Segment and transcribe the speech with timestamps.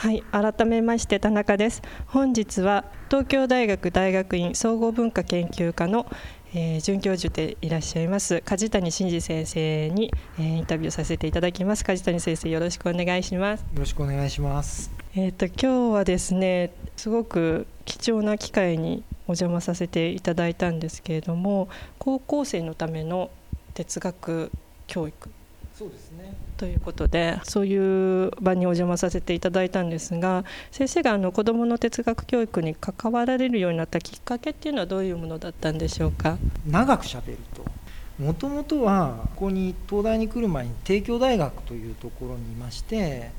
[0.00, 1.82] はい改めまして田中です。
[2.06, 6.06] 本日は東京大学大学院総合文化研究科の、
[6.54, 11.84] えー、准教授でいらっしゃいます梶谷真二先生に、えー、インタビューさせていただきます。
[11.84, 13.60] 梶谷先生よろしくお願いします。
[13.60, 14.90] よろしくお願いします。
[15.14, 23.30] えっ、ー、と今日はですねすごく貴重な機会にお邪魔させていただいたんですけれども高校生のための
[23.74, 24.50] 哲学
[24.86, 25.28] 教育。
[25.74, 36.36] そうですねということでそういう場にお邪魔させていただいたんですが先生があの子どもの哲学教育に関わられるようになったきっかけっていうのはどういうものだったんでしょうか？
[36.68, 37.64] 長くしゃべると。
[38.22, 43.30] もともとはここに東大に来る前に帝京大学というところにいまして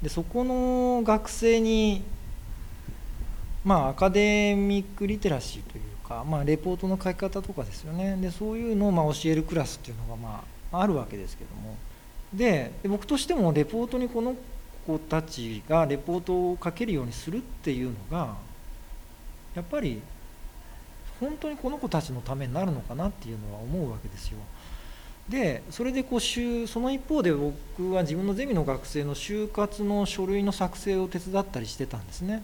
[0.00, 2.04] でそこの学生に
[3.64, 8.16] まあアカデミックリテラシーというか、まあ、レポートの書き方とかですよね。
[8.20, 11.74] でそういうのをま教えるクラスっていうのがまああるわけですけども。
[12.32, 14.36] で僕としてもレポートにこの
[14.86, 18.36] 子たちがレポートを書けるようにするっていうのが
[19.54, 20.00] やっぱり
[21.18, 24.38] 本当にこの子たちのためになるのかなっていうのは思うわけですよ。
[25.28, 32.42] でそれでこうその一方で僕は自分のゼミの学生の就活の書類の作成を手伝ったりしてたんですね。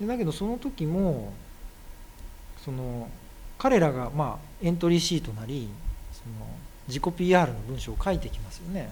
[0.00, 1.32] でだけどその時も
[2.64, 3.08] その
[3.58, 5.68] 彼らがまエントリーシートなり
[6.12, 6.46] その
[6.88, 8.90] 自己 PR の文章を書いてきますよね。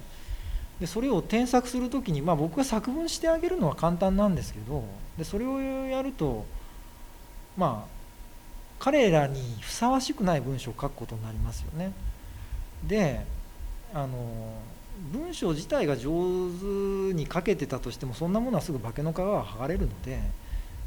[0.80, 4.84] でそれを添削する時に、まあ、僕が作文してあげるのは簡単なんですけど
[5.18, 6.46] でそれをやると
[7.56, 8.00] まあ
[8.78, 11.92] 彼らにふさわしくない文章を書くことになりますよね。
[12.86, 13.26] で
[13.92, 14.18] あの
[15.12, 20.20] 文章自体が上手に書けてたとしてもそんなものはすぐ化けの皮が剥がれるので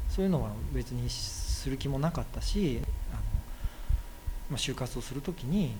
[0.08, 2.80] そういうのは別にする気もなかったし
[3.12, 3.22] あの、
[4.50, 5.74] まあ、就活をする時に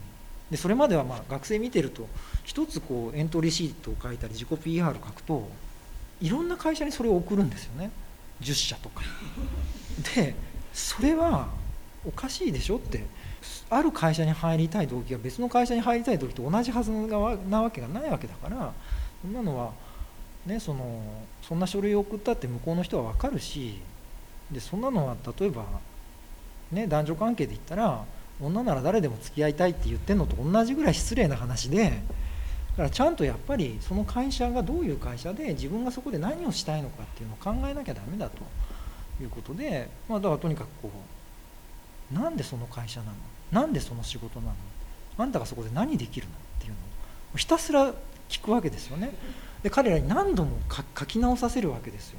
[0.50, 2.06] でそれまではまあ学生見てると
[2.44, 5.48] 一つこうエントリーシートを書いたり自己 PR を書くと
[6.20, 7.90] いろんな会社にそれを送るんですよね
[8.40, 9.02] 10社とか。
[10.14, 10.34] で
[10.72, 11.48] それは
[12.06, 13.04] おかしいでしょって
[13.70, 18.72] ある会社に入りたい動機が別の会社に入りたい動機と同じはずなわけがないわけだから
[19.22, 19.72] そんなのは、
[20.46, 21.02] ね、その
[21.42, 23.80] そんな書類を送ったって向こうの人は分かるし
[24.50, 25.64] でそんなのは例えば、
[26.72, 28.04] ね、男女関係で言ったら
[28.40, 32.02] 女なら誰でも付き合いたいって言ってるのと同じぐらい失礼な話で
[32.72, 38.38] だからちゃんとやっぱりその会社がどういう会社で自分がそこで何をしたいのかっていうのを考えなきゃダメだと。
[39.22, 40.90] いうことで、まあ、だからとにかくこ
[42.10, 43.12] うなんでその会社なの？
[43.52, 44.54] なんでその仕事なの？
[45.16, 46.32] あんたがそこで何できるの？
[46.32, 46.78] っていうの
[47.32, 47.94] をひたすら
[48.28, 49.14] 聞くわけですよね。
[49.62, 50.58] で彼らに何度も
[50.98, 52.18] 書き直させるわけですよ。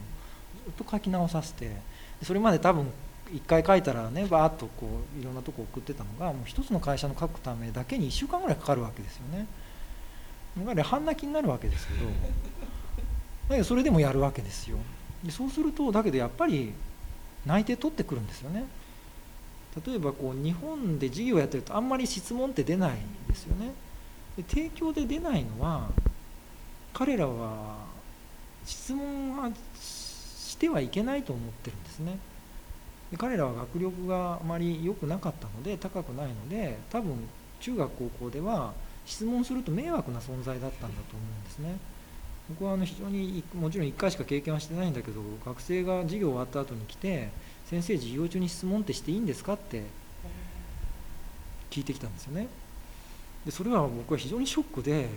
[0.68, 1.76] ずっと書き直させて
[2.24, 2.90] それまで多分
[3.32, 4.88] 1回書いたらねバーッとこ
[5.18, 9.48] ういろんなとこ送ってたのがもう一つの会社の書くためだけに1週間ぐらいかかるわけですよね。
[10.58, 12.06] だから半泣きになるわけですけど
[13.50, 14.78] だけどそれでもやるわけですよ。
[15.24, 16.74] でそうするとだけどやっぱり
[17.46, 18.66] 内定取ってくるんですよね。
[19.86, 22.98] 例えばこう日本で授業やってるとあんまり質問って出ない
[23.28, 23.72] ですよね。
[24.38, 25.90] で提供で出ないのは
[26.94, 27.78] 彼らは
[28.66, 32.18] 質問はしてはいけないと思ってるんですね。
[33.16, 37.16] で彼らは学力があまり良くなかったので高くないので多分
[37.62, 38.74] 中学高校では
[39.06, 41.78] 質問すると迷惑な存在だったんだと思うんですね
[42.50, 47.30] 僕はあの非常にもちろん1回しか経験はしてないんだけど学生が授業終わった後に来て
[47.66, 49.84] 「先生授業中に質問ってしていいんですか?」って
[51.72, 52.48] 聞いてきたんですよね
[53.46, 55.08] でそれは僕は非常にショックで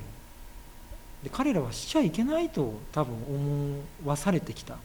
[1.24, 4.78] で彼らはしちゃいけないと多分思わされてきた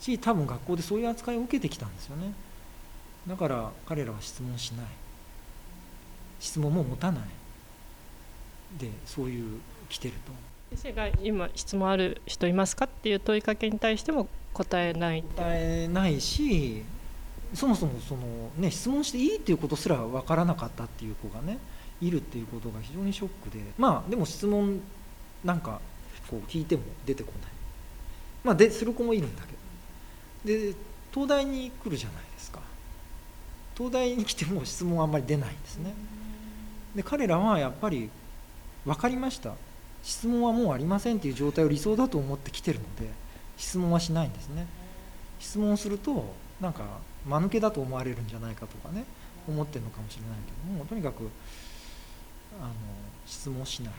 [0.00, 2.32] し多分学校でそういう扱いを受けてきたんですよね。
[3.28, 4.86] だから彼らは質問しない。
[6.40, 7.24] 質問も持たない。
[8.78, 10.32] でそういう来てると。
[10.76, 16.82] 先生が今質問ある人いますかっていう問いかけに対しても答えない答えないし
[17.54, 18.22] そもそもその、
[18.56, 21.58] ね、質問していいっていうことすら分からなかったっていう子がね
[22.00, 23.62] いるっていうことが非常にショックで。
[23.78, 24.80] まあでも質問
[25.44, 25.80] なんか
[26.28, 27.50] こう聞いても出てこない。
[28.42, 29.53] まあでする子もいるんだけど
[30.44, 30.74] で
[31.12, 32.60] 東大に来るじゃないですか。
[33.76, 35.94] 東大に来ても質問はあんまり出ないんですね。
[36.94, 38.10] で彼らはやっぱり
[38.84, 39.54] 分かりました。
[40.02, 43.10] 質問はもうありませんっていう状態を理想だと思って来てるので
[43.56, 44.66] 質問はしないんですね。
[45.40, 46.84] 質問するとなんか
[47.26, 49.04] 間抜けだと思われるんじゃないかとかね
[49.48, 51.28] 思ってるのかもしれないけどもとにかく
[52.60, 52.72] あの
[53.26, 53.92] 質問しない。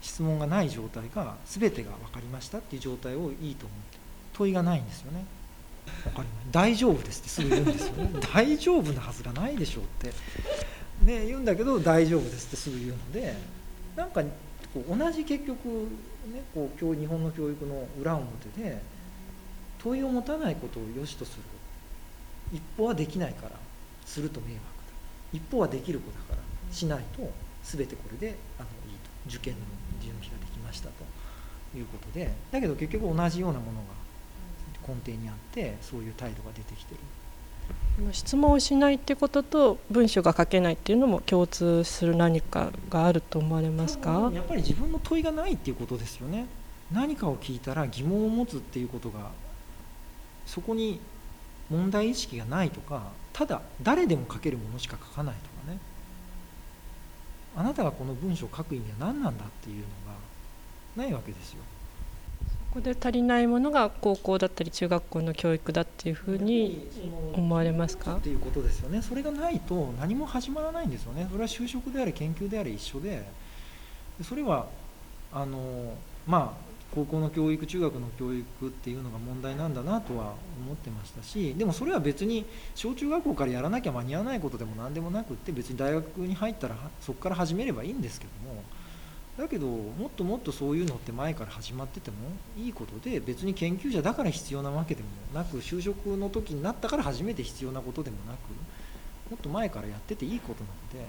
[0.00, 3.98] 質問がない状態が全てが分かりましたっていう状態をいいと思って
[4.32, 5.26] 問いがないんですよね。
[6.50, 8.10] 大丈夫ですってすぐ言うんですよね。
[8.32, 10.08] 大丈夫なはずがないでしょうって、
[11.04, 13.34] ね、言うんだけど大丈夫ですってすぐ言うので
[13.96, 14.22] なんか
[14.74, 15.66] こう同じ結局、
[16.32, 18.80] ね、こう今日日本の教育の裏表で
[19.78, 21.42] 問いを持たないことを良しとする。
[22.52, 23.52] 一方はできないから
[24.04, 24.62] すると迷惑だ。
[25.32, 27.30] 一方はできる子だからしないと
[27.62, 29.10] 全てこれであのいいと。
[29.28, 29.60] 受験の
[30.02, 31.04] 準備ができましたと
[31.76, 32.32] いうことで。
[32.50, 33.99] だけど結局同じようなものが
[34.94, 37.00] 根底にあってそういう態度が出てきてる。
[38.12, 44.30] 質問をしないってことと文章が書けないっていうのも共通する何かがあると思われますか？
[44.34, 46.46] やっぱり自分の問いがないっていうことですよね。
[46.90, 49.30] 何かを聞いたら疑問を持つっていうことが
[50.46, 50.98] そこに
[51.70, 55.78] 問題意識がないとかただ誰でも書けるものしか書かないとかね。
[57.56, 61.58] あなたがこの文章を書く意味は何なんだっていうのがないわけですよ。
[62.70, 66.88] ここで足りないものが高校だったり中学校の教育だっていうふうに
[67.32, 68.14] 思われますか？
[68.14, 69.02] っていうことですよね。
[69.02, 71.26] それがないと何も始まらないんですよね。
[71.28, 73.26] それは就職であれ研究であれ一緒で
[74.22, 74.68] それは
[75.32, 75.94] あの
[76.28, 80.34] まあ高校の教育中学の教育っていうのが問題なんだなとは
[80.64, 82.44] 思ってましたしでもそれは別に
[82.76, 88.62] 小中学校からやらなきゃ間に合わないことでも何でもなくって別に大学に入ったらそこから始めればいいんですけども
[89.40, 92.16] だけどもっともっとそういうのって前から始まってても
[92.58, 98.36] いいことで別に研究者だから必要なわけでもなく就職の時になったから初めて必要なことでもなく
[99.30, 101.08] もっと前からやってていいことなので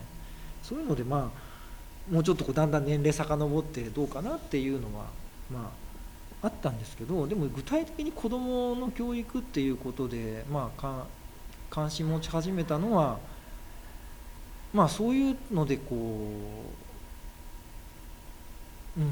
[0.63, 5.05] そういうのでまあもうちょっとこうだんだん年齢遡ってどうかなっていうのは
[5.51, 5.71] ま
[6.41, 11.05] あ、あったんですけどでも具体的に子どもの教育っていうことで、まあ、
[11.69, 13.19] 関心持ち始めたのは、
[14.73, 16.90] まあ、そういうのでこう、
[18.97, 19.03] うん、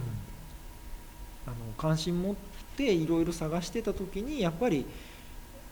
[1.48, 2.36] あの関心持っ
[2.76, 4.86] ていろいろ探してた時にやっぱり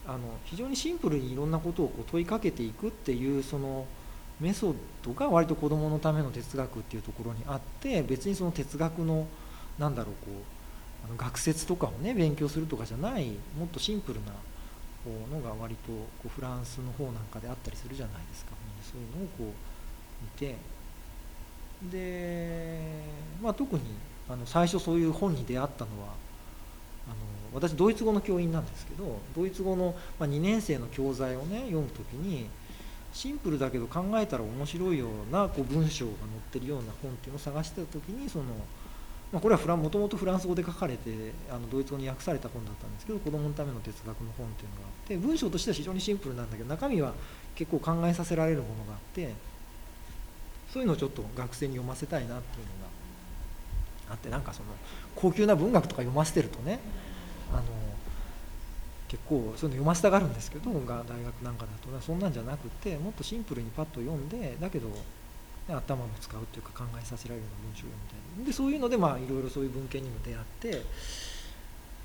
[0.08, 3.86] あの非常にシンプルにいろんなことをこう問いかけていくっていうその
[4.40, 9.28] メソッドが割と子どものための哲学っていうところにあって別にその哲学の
[9.78, 13.26] なんだろうこうあの学説とかをね勉強するとかじゃない
[13.58, 14.32] もっとシンプルな
[15.32, 18.52] のが割とこうフランスの方なんかであったりするじゃないですか。
[18.84, 20.56] そういうのをこう見て
[21.84, 22.80] で、
[23.42, 23.82] まあ、特に
[24.30, 26.10] あの最初そういう本に出会ったのは
[27.08, 27.16] あの
[27.54, 32.48] 私ドイツ語の教員なんですけどドイツ語の、ま、2年生の教材をね読む時に
[33.14, 38.46] シンプルだけど考えたら面白いようなこう文章が載ってるような本っていうのを探してた時にその
[39.32, 47.14] まあ、これはもともとフランス語で書かれてあのドイツ語に訳された本だったんですけど子どものための哲学の本っていうのがあって文章としては非常にシンプルなんだけど中身は
[47.56, 49.34] 結構考えさせられるものがあって
[50.72, 52.72] そういうのをちょっと学生に読ませたいなっていうの
[54.08, 54.70] があってなんかその
[55.16, 56.80] 高級な文学とか読ませてるとね
[57.52, 57.64] あの
[59.08, 64.90] 結構そういうの読ませたがるんですけど大学なんかだとそんなんじゃなくてもっとシンプルにパッと読んでだけど
[65.70, 68.46] 頭も使うというか考えさせられるような文章を読みたい。
[68.46, 70.82] でそういうのでまあいろいろそういう文献にも出会って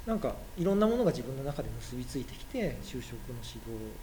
[0.06, 3.94] なんかいろんなものが自分の中で結びついてきて就職の指導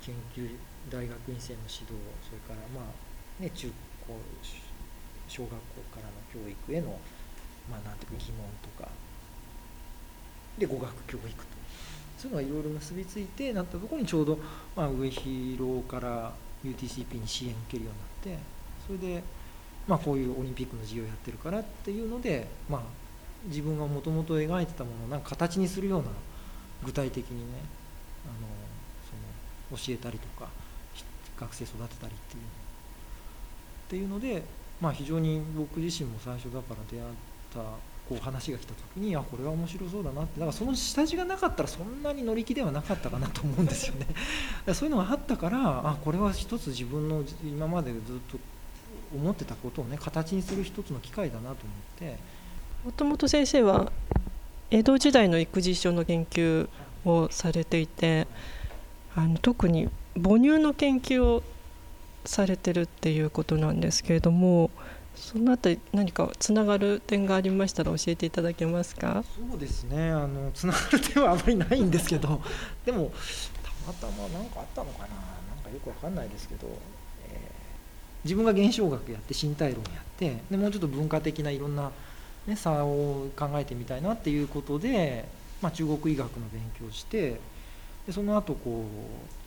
[0.00, 0.48] 研究
[0.90, 1.92] 大学院生の指導
[2.24, 3.70] それからまあね中
[4.06, 4.14] 高
[5.28, 5.56] 小学校
[5.94, 6.98] からの教育への
[7.70, 8.88] まあなんていうか疑問とか。
[10.58, 11.54] で語学教育と。
[12.16, 14.38] そういうのがいろいろ結びついてなったところにちょうど、
[14.74, 16.32] まあ、上広から
[16.64, 18.44] UTCP に支援を受けるようになって
[18.86, 19.22] それで、
[19.86, 22.80] まあ、こういうオリンピックの授業やってるからっていうので、まあ、
[23.46, 26.08] 自分がもともと描いてたものをなんか形にするような
[26.84, 27.58] 具体的にね
[28.24, 30.48] あのその教えたりとか
[31.38, 32.42] 学生育てたりっていう
[33.94, 34.42] っていうので、
[34.80, 37.04] まあ、非常に僕自身も最初だから出会っ
[37.54, 37.60] た
[38.08, 40.40] こう話が来た時にあこれは面白そうだなって。
[40.40, 44.06] だからその下地がなかったらそんなに乗り気ではなかったかなと思うんですよね。
[44.74, 48.38] そういうのがあったからあこれは一つ自分の今までずっと
[49.14, 51.56] 思ってたことをね形にする一つの機会だなと思っ
[51.98, 52.18] て。
[52.84, 53.92] もともと先生は
[54.70, 56.68] 江戸時代の育児書の研究
[57.04, 58.26] をされていて
[59.14, 59.88] あの特に
[60.20, 61.42] 母乳の研究を
[62.24, 64.70] されてるっていうことなんですけれども
[65.14, 69.22] そのあたり何かつながる点がありましたら教えていただけますか？
[69.50, 70.10] そうですね。
[70.10, 72.42] あのつながる点はあまりないんですけど
[72.84, 73.12] でも
[73.62, 75.06] たまたま何かあったのかな？
[75.06, 76.66] なんかよくわかんないですけど
[77.30, 77.38] え
[78.24, 81.92] 自分が現象学やって身体論やってでもうちょっと文化的ないろんな、
[82.46, 85.28] ね、差を考えてみたいなっていうことで、
[85.62, 87.38] まあ、中国医学の勉強して
[88.06, 89.43] でその後こう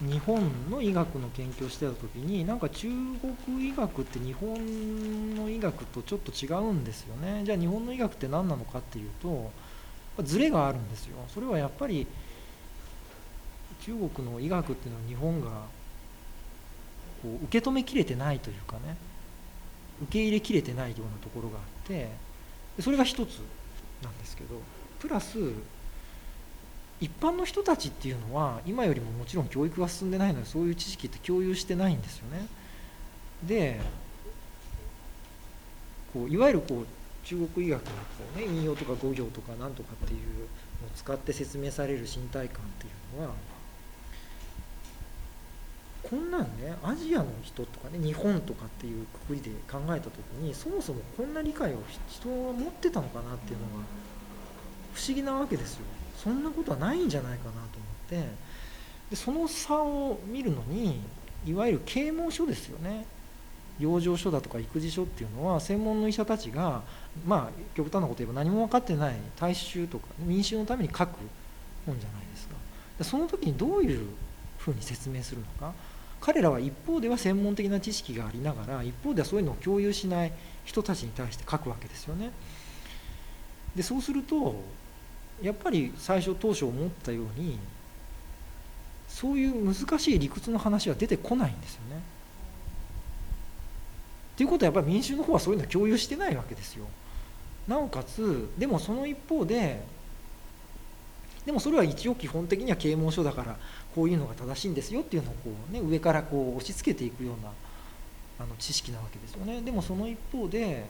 [0.00, 2.88] 日本の医学の研究をしてた時になんか中
[3.46, 7.42] 国医学って日本の医学とちょっと違うんですよね。
[7.44, 9.50] じゃあ日本の医学って何なのかっていうと
[10.22, 11.16] ズレがあるんですよ。
[11.32, 12.06] それはやっぱり
[13.80, 15.48] 中国の医学っていうのは日本が
[17.22, 18.96] こう受け止めきれてないというかね。
[20.02, 22.10] 受け入れきれてないようなところがあって
[22.80, 23.40] それが一つ
[24.02, 24.60] なんですけど
[24.98, 25.38] プラス
[27.00, 32.46] 一般の人たちっていうのは今よりももちろん教育が進んでないのでそういう知識って共有してないんですよね。
[33.46, 33.80] で
[36.12, 36.86] こういわゆるこう
[37.24, 37.92] 中国医学のこ
[38.36, 43.34] う、ね、引用とか語行とかなんとかっていうのを使って説明される身体感っていうのは
[46.02, 53.84] こんなんねアジアの人とかね日本とかっていうくくりで考えた時にそもそもこんな理解を人は持ってたのかなっていうのが
[54.94, 55.84] 不思議なわけですよ。
[56.26, 58.28] そんなことはないんじゃないかなと思って
[59.10, 60.98] でその差を見るのに
[61.46, 63.06] いわゆる啓蒙書ですよね。
[63.78, 66.82] 養生書だとか育児書っていうのは専門の医者たちが
[67.24, 71.10] まあ極端なこと言えば何も分かってない大衆とか民衆のために書く
[71.84, 72.54] 本じゃないですか。
[72.98, 74.08] でその時にどういう
[74.58, 75.72] ふうに説明するのか。
[76.18, 80.32] 彼らは一方では専門的な知識がありながら一方ではそういうのを共有しない
[80.64, 82.32] 人たちに対して書くわけですよね。
[83.76, 84.56] でそうすると
[85.42, 87.58] やっぱり最初当初思ったように
[89.08, 91.96] そういう難しい理屈の話は出てこないんですよね。
[94.34, 96.86] っていうことはやっぱり民衆の方はそういうの共有してないわけですよ。
[97.66, 99.82] なおかつでもその一方で
[101.44, 103.56] でもそれは一応基本的には啓蒙書だから
[103.94, 107.50] こういうのが正しいんですよっていうのをこう、ね、上からこう押し付けていくような
[108.38, 109.62] あの知識なわけですよね。
[109.62, 110.84] でもその一方で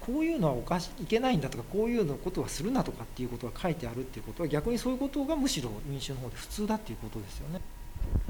[0.00, 7.60] こういうのはおかしいけないんだとかこういうのことはするなとかっていうことが書いてあるっていうことは逆にそういうことがむしろ民衆の方で普通だっていうことですよね。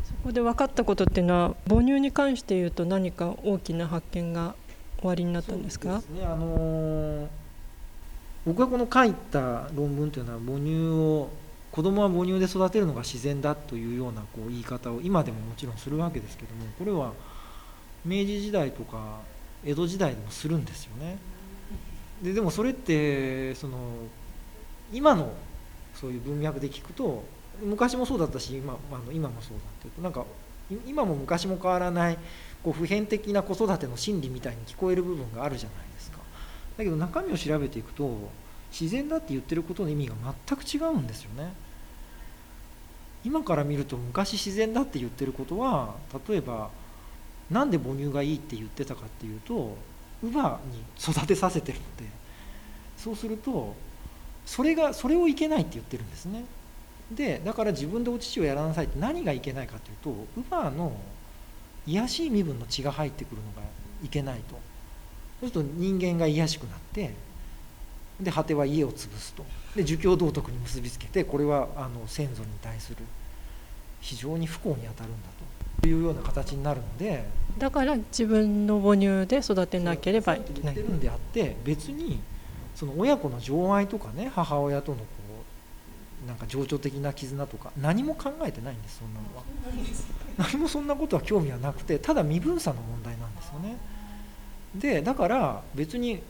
[0.04, 4.54] そこで分かったことっていうのは母乳に関して言うと何か大きな発見が
[4.98, 5.98] 終わりになったんですか？
[5.98, 7.28] ねあのー、
[8.46, 11.28] 僕がこの書いた論文というのは母乳を
[11.70, 17.12] 子供は母乳で育てるのが自然だというようなこう言い方を今でももちろんするわけですけどもこれは
[18.04, 19.20] 明治時代とか
[19.64, 21.18] 江戸時代でもするんですよね。
[22.22, 23.78] ででもそれってその
[24.92, 25.32] 今の
[25.94, 27.24] そういう文脈で聞くと
[27.62, 30.24] 昔もそうだったし今,、まあ、今もそうだっていうとなんか
[30.86, 32.18] 今も昔も変わらない
[32.62, 36.18] こう普遍的な子育ての心理みたいに聞こえる部分があるじゃないですか。
[36.76, 38.30] だけど中身を調べていくと
[38.70, 40.14] 自然だって言ってることの意味が
[40.46, 41.52] 全く違うんですよね。
[43.24, 45.94] 今から見ると昔自然だって言ってることは
[46.28, 46.70] 例えば
[47.50, 49.76] 何で母乳がいいって言ってたかっていうと
[50.22, 52.04] 乳母に育てさせてるので
[52.96, 53.74] そうすると
[54.44, 56.44] それがそれをいけないって言ってるんですね。
[57.12, 59.96] でだから自分でお乳をやらなさいって何がいけないかという
[60.36, 60.92] と乳母の
[61.86, 63.66] 癒しい身分の血が入ってくるのが
[64.04, 64.58] いけないと。
[65.40, 67.14] そうすると人間が癒しくなって
[68.20, 69.44] で果ては家を潰すと。
[69.76, 72.96] で儒教道徳に結びつけてこれはあの先祖に対する
[74.00, 75.57] 非常に不幸に当たるんだと。
[75.86, 77.24] いうような形になるので
[77.58, 80.76] だから自分の母乳で育てなければいけない。
[80.76, 82.20] んであって別に
[82.74, 85.04] その親子の情愛とかね母親とのこ
[86.24, 89.42] うなんか情緒的な絆とか何も考えてないんですそんなのは。
[90.36, 93.76] 何もそんなことは興味はなくてただ身分差の問題なんですよね。
[94.74, 96.22] でだから別に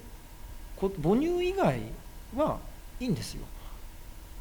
[0.78, 1.80] 母乳以外
[2.36, 2.58] は
[3.00, 3.44] いいんですよ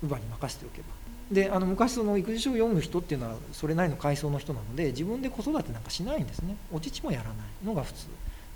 [0.04, 0.88] 乳母に任せておけば。
[1.32, 6.56] であの昔その育児書を読む人っていうのはそれなりの階層の人なので自分で子育てなんかしないんですね。
[6.72, 7.36] お乳もやらない
[7.66, 8.08] のが普通。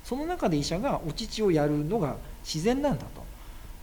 [0.03, 3.23] その中で医者がお乳をやるのが自然なんだと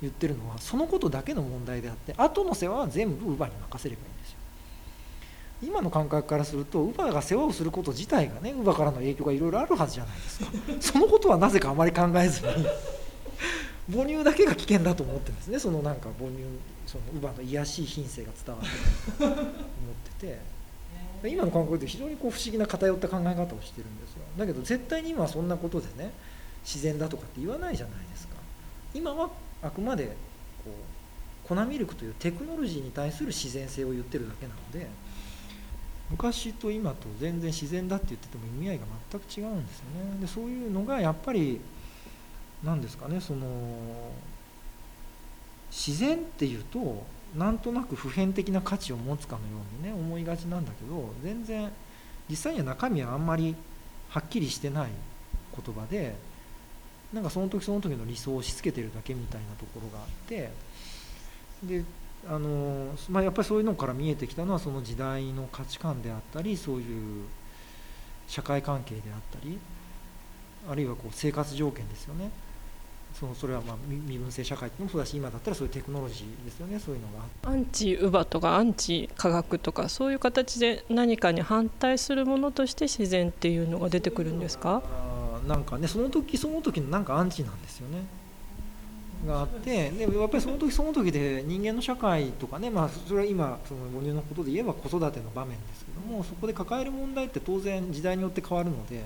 [0.00, 4.38] 言ってるのはそのことだけの問題であって後の世話は全部乳母に任せればいいんですよ。
[5.62, 10.46] 今の感覚からすると乳母が世話をすること自体がね乳母からの影響がいろいろあるはずじゃないですか。
[10.80, 12.66] そのことはなぜかあまり考えずに
[13.92, 15.58] 母乳だけが危険だと思ってるんですね。
[15.58, 16.42] そのなんか母乳
[16.88, 19.44] その乳母の癒しい品性が伝わってると思っ
[20.18, 24.22] てて今の感覚で非常にこう不思議な偏った考え方をしてるんですよ。
[24.38, 26.12] だけど絶対に今はそんなことでね
[26.64, 28.36] 自然だとかって言わないじゃないですか。
[28.94, 29.28] 今は
[29.62, 30.16] あくまで
[30.64, 30.70] こ
[31.44, 34.88] う粉ミルクというテクノロジーに対する自然性を言ってるだけなので
[36.10, 40.20] 昔と今と全然自然だって言ってても意味合いが全く違うんですよね。
[40.20, 41.60] でそういうのがやっぱり
[42.64, 43.46] 何ですかねその
[45.78, 47.04] 自然っていうと
[47.36, 51.70] なんとなく普遍的な価値を持つかのようにね思いがちなんだけど全然
[52.28, 53.54] 実際には中身はあんまり
[54.08, 54.90] はっきりしてない
[55.54, 56.16] 言葉で
[57.12, 60.50] なんかその時その時の理想を押し付けてるだけみたいなところがあって
[61.62, 61.84] で
[62.28, 67.24] あの、まあ、やっぱりそういうのから見えてきたのはその時代の価値観であったりそういう
[68.26, 69.58] 社会関係であったり
[70.68, 72.30] あるいはこう生活条件ですよね。
[73.18, 77.50] そのそれはまあ身分制社会っていうのもそうだし今だったらそういうテクノロジーですよねそういうのが。
[77.50, 84.82] アンチ乳母とかアンチ科学とかそういう形で何かに反対するものとして自然っていうのが出てくるんですか？
[85.46, 88.02] なんかねその時その時のなんかアンチなんですよね。
[89.26, 99.02] があってでやっぱりその時その時で人間の社会とかね、まあ、それは今その母乳のことで言えば子育ての場面ですけどもそこで抱える問題って当然時代によって変わるので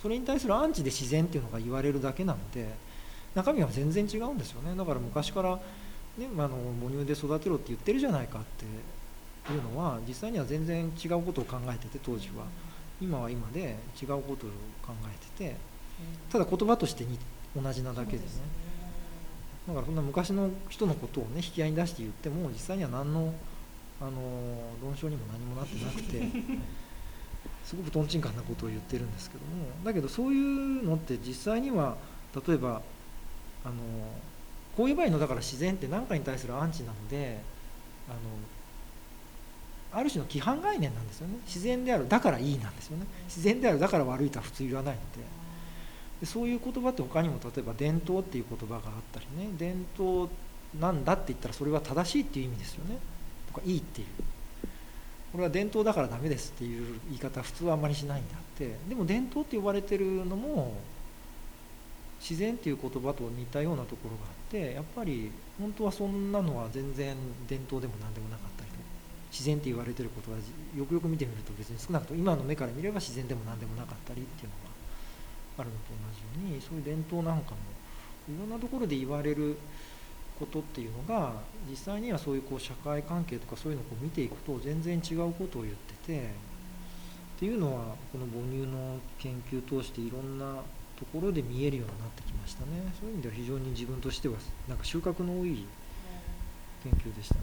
[0.00, 2.66] それに対するアンチで自然っていうのが言われるだけなので
[3.34, 4.76] 中身は全然違うんですよね。
[4.76, 5.56] だから昔から、
[6.18, 8.64] ね、あの母乳で育てろって言ってるじゃないかって
[9.52, 12.44] いうのは実際には全然違うことを考えてて当時は。
[13.02, 14.50] 今は今で違うことを
[14.86, 15.56] 考えてて
[16.30, 17.04] ただ言葉として
[17.60, 18.42] 同じなだけですね。
[19.66, 23.34] だからそんな昔の人のことをね引き合いに出して言っても実際には何の
[24.00, 24.10] あの
[24.82, 26.22] 論証にも何もなってなくて
[27.64, 29.66] すごくとんちんかんなことを言ってるんですけども。
[29.84, 31.96] だけどそういうのって実際には
[32.46, 32.82] 例えば
[33.64, 33.74] あの
[34.76, 37.40] こういう場合のだから自然って何かに対するアンチなので
[38.08, 38.18] あの
[39.98, 41.34] ある種の規範概念なんですよね。
[41.46, 43.06] 自然であるだからいいなんですよね。
[43.26, 45.18] 自然であるだから悪いとは普通言わないので。
[46.20, 49.50] でそういう言葉って他にも例えば伝統っていう言葉があったりね。
[49.58, 50.30] 伝統
[50.80, 52.96] なんだって言ったらそれは正しいっていう意味ですよね。
[53.52, 54.06] とかいいっていう。
[55.32, 58.76] これは伝統だからダメですっていう言い方普通はあんまりしないんであって。
[58.88, 60.74] でも伝統って呼ばれてるのも
[62.22, 67.16] 自然っていう言葉と似たようなところがあってやっぱり本当はそんなのは全然
[67.48, 68.76] 伝統でも何でもなかったりと
[69.32, 70.36] 自然って言われてることは
[70.76, 77.56] よくよく見てみると別に少なくとも今の目から見れば自然でも何でもなかったりっていうのがあるのと同じようにそういう伝統なんかも
[78.30, 79.56] いろんなところで言われる
[80.38, 81.32] ことっていうのが
[81.68, 90.62] 実際にはそういうこう社会関係とかそういうのを見ていくと全然違うことを言っててっていうのはこの母乳の研究を通していろんな
[90.98, 92.68] ところで見えるようになってきましたね。
[93.00, 94.34] そういう意味では非常に自分としては
[94.68, 95.64] なんか収穫の多い
[96.84, 97.40] 研究でしたね。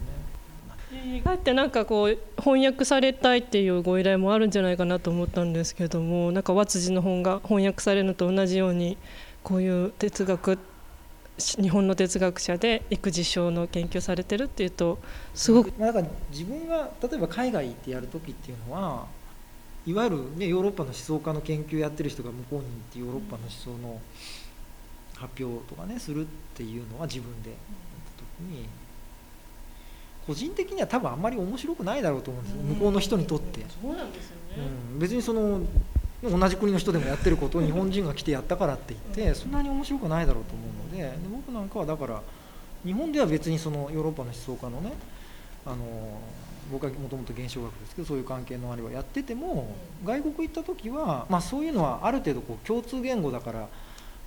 [0.92, 8.98] 意外ってなんかこう翻訳されたいっていうご依頼もあるんじゃないかなと思ったんですけどもなんか和辻の本が翻訳されるのと同じように
[9.44, 10.58] こういう哲学
[11.38, 14.98] 日本の哲学者で育児症の研究されてるっていうと
[15.34, 19.06] すごく、まあ、だから自分が例えば海外行ってやる時っていうのは
[19.90, 24.00] いわゆる、ね、ヨーロッパの思想家の研究やってる人が向こうに行ってヨーロッパの思想の
[25.16, 27.58] 発表とかねするっていうのは自分でやっ
[28.16, 28.68] た時に
[30.26, 33.64] 個人的には多分あんまり面白くないだろうと思うんですよ、向こうの人にとって。
[33.82, 35.60] そうなんですよね、うん、別にその
[36.22, 42.22] 同じ国の人でもやってることを日本人が来てやったからって言ってそんなに面白くないだろうと思うのでで僕なんかはだから
[42.84, 44.92] 日本では別にそのヨーロッパの思想家のね
[45.64, 45.76] あの
[46.70, 53.68] 僕はもともと現象学ですけどそういう関係のあれはやってても外国行った時は、まあ、そういうのはある程度こう共通言語だから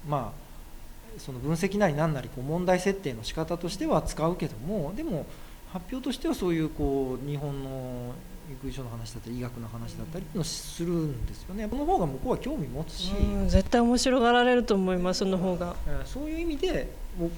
[0.08, 5.26] まあその分析なり何なりこう問題設定の仕方としては使うけどもでも
[5.72, 8.14] 発表としてはそういうこう日本の
[8.52, 11.68] 育児書の話だったり医学の話だったりのをするんですよね。
[11.68, 13.12] この方が向こうは興味持つし、
[13.48, 15.76] 絶対面白がられると思いますその方が。
[16.06, 16.90] そういう意味で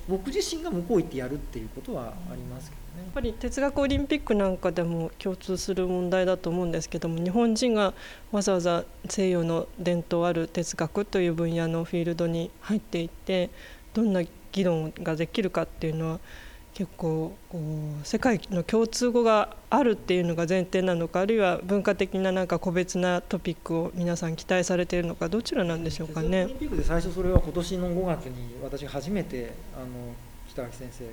[0.08, 3.06] 僕自身が向こう行ってやるっていうことはありますけどね。
[3.06, 7.94] やっぱり哲学オリンピックなんかでも共通する問題だと思うんですけども日本人が
[8.32, 13.50] わざわざ西洋の伝統ある哲学という分野のフィールドに入っていって
[13.94, 16.20] どんな議論ができるかっていうのは
[16.75, 17.33] 結構
[18.03, 26.43] 世界の共通語があるっていうのが前提なのかあるいは文化的ななんか個別なトピックを皆さん期待されているのかどちらなんでしょうかね。
[26.43, 29.85] オリンピックで最初それは今年の5月に私が初めてあの
[30.49, 31.09] 北脇先生、小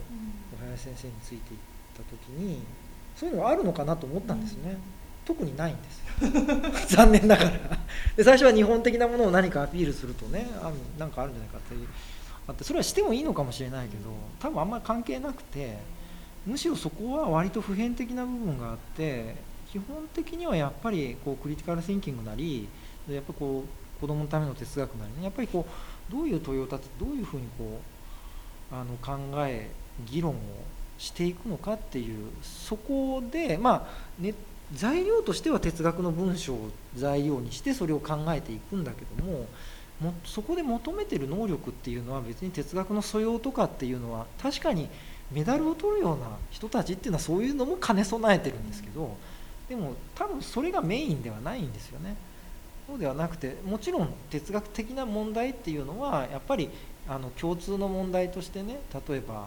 [0.65, 1.61] 林先生についていっ
[1.97, 2.63] た時に
[3.15, 4.71] そういうのがあるのかなと思ったんですね。
[4.71, 4.79] うん、
[5.25, 5.91] 特にないんで
[6.89, 7.51] す残念ながら
[8.17, 11.87] で最初は日本的なものを何かアピールするとねあなんかあるんじゃないかっていう
[12.47, 15.79] あってそれはしてもいいのかもしれないけど多分あんまり関係なくて
[16.47, 19.37] むしろそこは割と普遍的な部分があって
[19.71, 22.69] 基本的にはやっぱりこうクリティカル・シンキングなり
[23.09, 27.81] やっぱこう子供のための哲学なりねやっぱりこうどういう問いを立てどういうふうにこ
[28.73, 29.71] うあの考え
[30.07, 30.37] 議論を
[30.99, 34.35] していくのかっていうそこでまあね
[34.75, 39.47] 材料としては哲学の文章を材料にしてそれを考えていくんだけども
[40.03, 44.89] もそこで求めてる能力っていうのは別に哲学の素養とかっていうのは確かに
[45.31, 49.17] メダルを取るような人たちっていうのはそういうのも兼ね備えてるんですけど
[49.69, 52.17] でも多分それがメインではないんですよね。
[52.87, 56.69] そうではなくてもちろん哲学的な問題っていうのはやっぱり
[57.09, 59.47] あの共通の問題としてね例えば、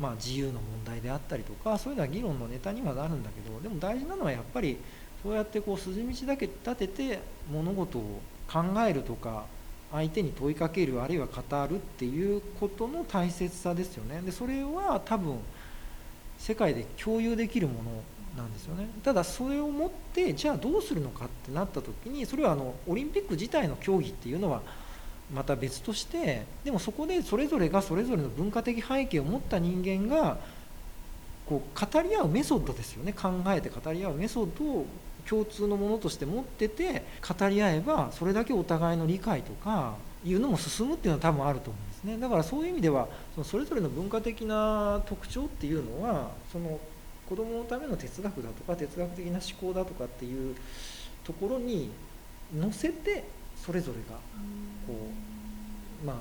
[0.00, 4.78] まあ、自由の問題であったりとかそういうのは議論のネタにはなるんだけどでも大事なのはやっぱり
[5.22, 7.18] そうやってこう筋道だけ立てて
[7.50, 9.46] 物事を考えるとか
[9.94, 14.20] 相手に問いかけるあるいは語るっていうことの大切さですよね。
[14.22, 15.38] でそれは多分
[16.36, 17.90] 世界で共有できるもの
[18.36, 18.88] なんですよね。
[19.04, 24.62] ただそれをもってじゃあどうするのかってなった時にそれはあのオリンピック自体の競技っていうのは
[25.32, 30.38] また別としてでもそこでそれぞれがそれぞれの文化的背景を持った人間が
[31.46, 33.12] こう語り合うメソッドですよね。
[33.12, 34.86] 考えて語り合うメソッドを
[35.28, 42.18] 共通のものとして持ってて語り合えばそれだけお互いの理解とかいうのも進むっていうのは多分あると思うんですね。
[42.18, 46.78] だからそういう意味ではそのそれぞれの文化的な特徴っていうのはその
[47.28, 50.56] 子どものための哲学だとか哲学的な思考だとかっていう
[51.24, 51.90] ところに
[52.54, 53.24] 乗せて
[53.56, 54.18] それぞれが
[54.86, 55.08] こ
[56.02, 56.16] うまあ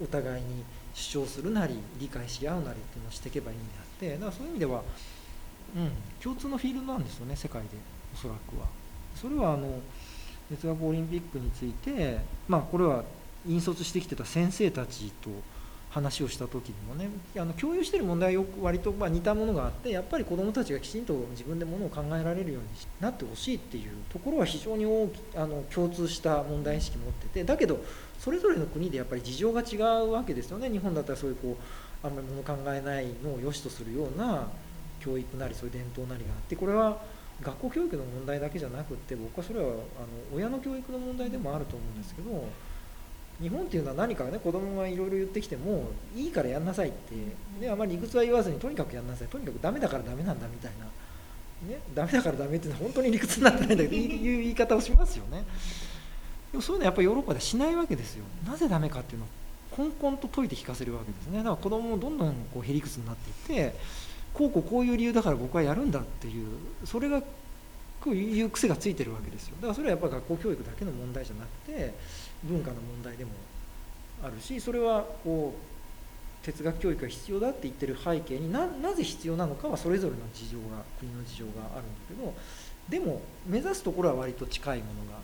[0.00, 0.64] お互いに
[0.94, 4.82] 主張するなり理解し合うなりっていうのをしていけばいいんであってだからそういう意味では、
[5.76, 5.90] うん、
[6.22, 7.95] 共通のフィールドなんですよね世界で。
[8.16, 8.66] おそらくは。
[9.14, 9.80] それはあの
[10.50, 13.04] 哲学オリンピックについてまあこれは
[13.46, 15.30] 引率してきてた先生たちと
[15.90, 22.68] 話をした時にもねあの共有してる問題はよく割とま似たものがあってやっぱり子どもたちがきちんと自分でものを考えられるように
[23.00, 27.82] なってほしいっていうところは非常に大きあの共通した問題意識持っててだけど
[28.20, 31.56] それぞれの国でやっぱり事情が違うわけですよね日本だったらそういうこ
[32.04, 34.48] うあんまりもの考えないのを良しとするような
[35.00, 37.00] 教育なりそういう伝統なりがあってこれは
[37.42, 39.76] 学校教育の問題だけじゃなくって僕はそれはあの
[40.34, 42.48] 親の教育の問題でもあると思うんですけど
[43.40, 47.14] 日本っていうのは何かね子供がいろいろ言ってきてもいいからやんなさいって
[47.60, 55.44] であまり理屈は言わずにとにかくやんなさいとにかくダメだからダメなんだみたいな、ね、ダメだからダメっていうのは本当に理屈になってないんだけどいう言い方をしますよね。
[56.52, 58.24] でもそういうのはやっぱりヨーロッパでしないわけですよ。
[58.46, 59.28] なぜダメかっていうのを
[59.78, 61.38] 根本と解いて聞かせるわけですね。
[61.38, 63.76] だから子供もどんどんこうへりくつになっていって
[64.36, 66.46] こうこうこういう理由だから僕はやるんだっていう
[66.84, 67.22] それが
[68.02, 71.94] こういう癖がついてるわけですよだからそれはやっぱり学校教育だけの問題じゃなくて
[72.44, 73.30] 文化の問題でも
[74.22, 82.34] あるしそれはこう哲学教育が必要だって言ってる背景にななぜ必要なのかはそれぞれの事情が国の事情があるんだけど
[82.90, 85.18] でも目指すところは割と近いものが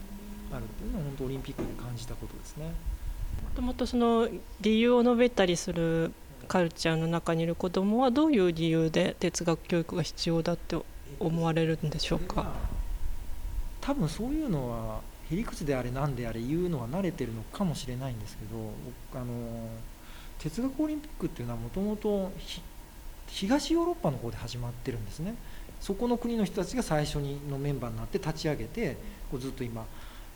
[0.56, 2.64] あるっていうのは本当オリンピックで感じたことですね。
[2.66, 4.28] もともとその
[4.60, 6.12] 理由を述べたりする
[6.52, 10.76] カルチャーの中にいる子どもはどういう理由で哲学教育が必要だって
[11.18, 12.52] 思われるんでしょうか？
[13.80, 19.70] 多分そういうのはへりくつであれ何であれ言うのは慣れてるのかもしれないんですけどあの
[20.40, 22.30] 哲学オリンピックっていうのはもともと
[23.28, 25.34] 東ヨーロッパの方で始まってるんですね。
[25.80, 28.98] そこの国の人たちが最初にのメンバーになって立ち上げて
[29.30, 29.86] こうずっと今、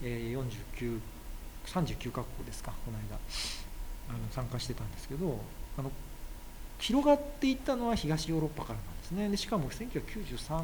[0.02, 0.98] え、49
[1.66, 3.18] 39カ国ですかこの間
[4.08, 5.38] あの参加してたんですけど
[5.78, 5.92] あの
[6.78, 9.28] 広がっていったのは東ヨーロッパからなんですね。
[9.28, 10.62] でしかも1993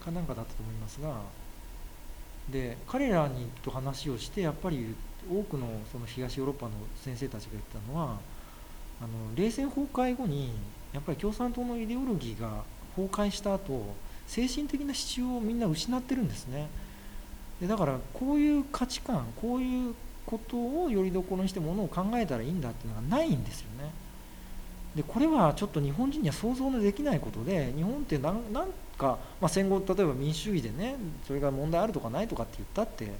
[0.00, 1.20] かなんかだったと思いますが
[2.50, 4.94] で彼らにと話をしてやっぱり
[5.30, 8.18] 多くのその東ヨーロッパの先生たちが言ったのは
[9.00, 10.52] あの冷戦崩壊後に
[10.92, 12.64] やっぱり共産党のイデオロギーが
[12.96, 13.94] 崩壊した後
[14.26, 16.68] 精神的な支柱をみんな失ってるんですね。
[17.60, 23.90] でだからこういう価値観こういうことをよりどころにしてものを考えたらいいんだっていうのがないんですよね。
[24.94, 28.40] でこれはちょっと日本人には想像のできないことで日本って何
[28.98, 33.12] か、まあ、戦後例えば民主主義でねそれが問題あるとかないとかって言ったって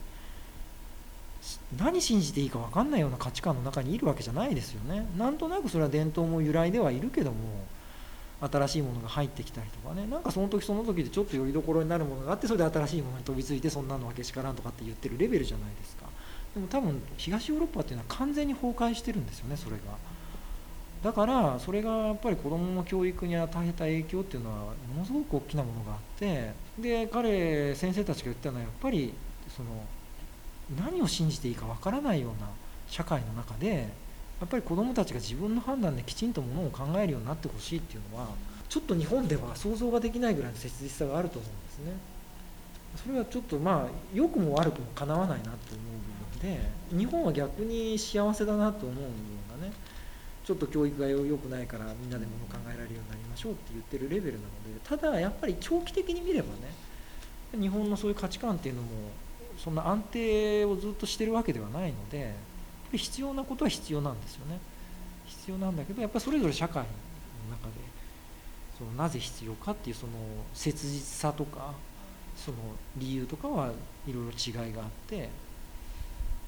[1.79, 5.07] 何信じていいか分かんないような価値観の中にいるわけじゃないですよね。
[5.17, 7.37] なんとなくそれは伝統も由来ではいるけども
[8.43, 10.07] 新しいものが入ってきたりとかね。
[10.07, 16.07] なんかその時その時でちょっとよりどころになるものがあってそれで新しいものに飛びついてそんなのはけしからんとかって言ってるレベルじゃないですか。
[16.55, 19.83] でも多分東ヨーロッパっていうのは完全に崩壊してるんですよねそれが。
[21.03, 29.15] だからそれがやっぱり子どもの教育に与えた影響っていうのはものすごく大きなものがあってで彼先生たちが言ったのはやっぱり
[29.49, 29.69] その
[30.79, 32.49] 何を信じていいかわからないような
[32.87, 33.89] 社会の中で
[34.41, 38.29] やっぱり子どもたちが自分の判断できちんとものを考えるようになってほしいっていうのは
[38.69, 41.93] ちょっと日本では想像ができないぐらいの切実さがあると思うんですね。
[42.97, 45.57] それはちょっとまあ良くも悪くもかなわないなと思う
[46.41, 46.61] 部分で
[46.97, 49.73] 日本は逆に幸せだなと思う部分がね
[50.51, 56.73] ちょっと教育が良くないからみんなでもの考えられるようになりましょうって言ってるレベルなのでただやっぱり長期的に見ればね
[57.57, 58.89] 日本のそういう価値観っていうのも
[59.63, 62.35] そんな安定をずっとしてるわけではないので
[62.93, 64.59] 必要なことは必要なんですよね。
[65.27, 66.89] 必要なんだけどやっぱりそれぞれ社会の
[67.57, 67.75] 中で
[68.77, 70.13] そのなぜ必要かっていうその
[70.53, 71.75] 切実さとか
[72.35, 72.57] その
[72.97, 73.69] 理由とかは
[74.09, 74.31] いろいろ
[74.67, 75.29] 違いがあって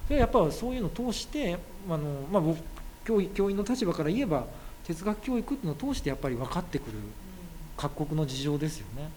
[0.08, 1.56] でやっぱそういうのを通して
[1.88, 1.98] あの、
[2.32, 2.58] まあ、僕
[3.04, 4.46] 教教員の立場から言えば
[4.84, 6.98] 哲学教育っていうのを通してやっぱり分かってくる
[7.76, 9.10] 各国の事情ですよね。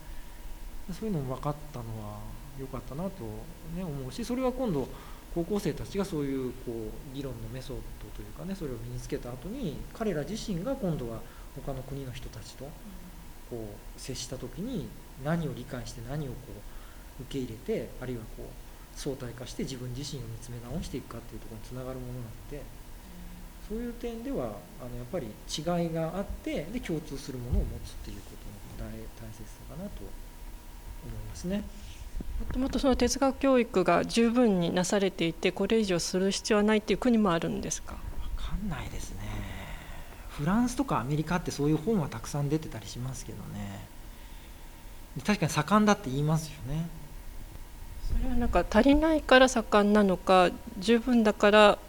[0.93, 2.19] そういうのも分かったのは
[2.59, 3.23] 良かったなと、
[3.75, 4.87] ね、思うしそれは今度
[5.33, 6.71] 高校生たちがそういうこ
[7.13, 7.81] う議論のメソッド
[8.15, 11.19] というかねそれを身につけた後に彼ら自身が今度は
[11.55, 12.65] 他の国の人たちと
[13.49, 14.87] こう接した時に
[15.23, 16.37] 何を理解して何をこ
[17.19, 18.45] う受け入れてあるいはこう
[18.95, 22.61] 相対化して自分自身を見つめ直していくかっていうところにつながるものなので
[23.67, 28.31] そういう点ではあのやっぱり違いがあってで共通するものを持つっていうこ
[28.77, 31.63] との大大切さかなと思いますね。
[32.39, 37.95] もともとその哲学教育が十分になされていてこれ以上する必要はないっていう国もあるんですか？
[38.37, 39.19] 分かんないですね。
[40.29, 43.87] フランスとかアメリカってそういう本はたくさん出てたりしますけどね。
[45.25, 46.87] 確かに盛んだって言いますよね。
[48.07, 51.79] それはなんか足りないから盛んなのか十分だから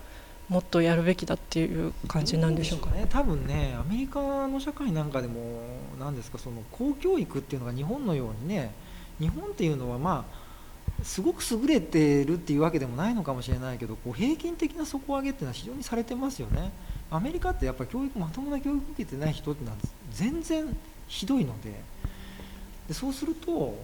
[0.49, 2.91] もっとやるべきだっていう感じなんでしょうか。
[2.91, 3.07] ね。
[3.11, 5.61] 多分ねアメリカの社会なんかでも
[5.99, 8.73] 何ですかその公教育っていうのが日本のようにね
[9.19, 16.71] 日本っていうのはまあすごく優れてるっていうわけでもないのかもしれないけどこう平均的な底上げっていうのは非常にされてますよね。
[17.11, 19.77] アメリカってやっぱ教育まともな教育受けてない人ってのは
[20.13, 20.77] 全然
[21.09, 21.97] ひどいので。
[22.89, 23.77] でそうすると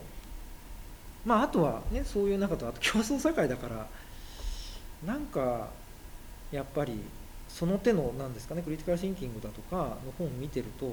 [1.25, 3.87] まああとはねそういう中とあと競争社会だから
[5.05, 5.71] なんか
[6.53, 7.01] やっぱり
[7.49, 10.89] その手のなんですかねクリティカルシンキングだとかの本を見てるとあ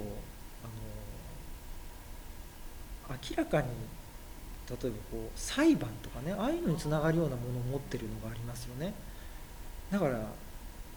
[3.12, 3.68] の明らかに
[4.68, 8.94] 例えばこう裁判とかねああいうのにつながるようなものを持ってるのがありますよね。
[9.90, 10.20] だから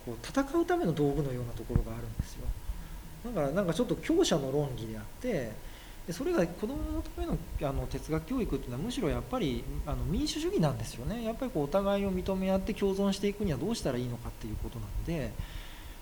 [0.05, 2.45] こう戦うための道具のようなところがあるんですよ。
[3.25, 5.51] だからなんかちょっと強者の論議であって
[6.07, 11.23] でそれが子どものためのあの哲学教育っていうのはむしろやっぱりあの民主主義なんですよね。
[11.23, 15.31] やっぱりこうお互いを認め合って共存していくにはどうしたらいいのかっていうことなので